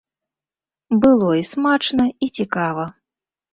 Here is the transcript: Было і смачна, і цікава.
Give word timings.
Было 1.03 1.29
і 1.41 1.45
смачна, 1.51 2.09
і 2.27 2.33
цікава. 2.41 2.91